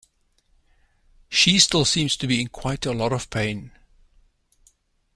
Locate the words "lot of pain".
2.91-3.71